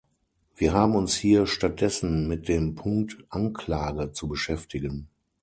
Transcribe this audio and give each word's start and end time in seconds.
Wir 0.55 0.73
haben 0.73 0.95
uns 0.95 1.13
hier 1.15 1.45
statt 1.45 1.79
dessen 1.79 2.27
mit 2.27 2.47
dem 2.47 2.73
Punkt 2.73 3.23
Anklage 3.29 4.11
zu 4.13 4.27
beschäftigen. 4.27 5.09